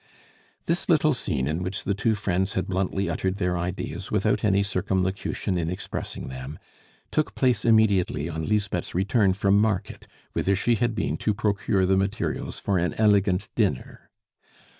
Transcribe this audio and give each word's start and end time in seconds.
This 0.65 0.89
little 0.89 1.13
scene, 1.13 1.45
in 1.47 1.61
which 1.61 1.83
the 1.83 1.93
two 1.93 2.15
friends 2.15 2.53
had 2.53 2.65
bluntly 2.65 3.07
uttered 3.07 3.35
their 3.37 3.55
ideas 3.55 4.09
without 4.09 4.43
any 4.43 4.63
circumlocution 4.63 5.59
in 5.59 5.69
expressing 5.69 6.27
them, 6.27 6.57
took 7.11 7.35
place 7.35 7.63
immediately 7.63 8.27
on 8.27 8.43
Lisbeth's 8.43 8.95
return 8.95 9.33
from 9.33 9.59
market, 9.59 10.07
whither 10.33 10.55
she 10.55 10.73
had 10.73 10.95
been 10.95 11.17
to 11.17 11.35
procure 11.35 11.85
the 11.85 11.97
materials 11.97 12.59
for 12.59 12.79
an 12.79 12.95
elegant 12.95 13.47
dinner. 13.53 14.09